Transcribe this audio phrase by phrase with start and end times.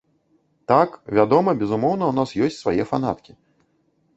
[0.71, 3.37] Так, вядома, безумоўна ў нас ёсць свае фанаткі.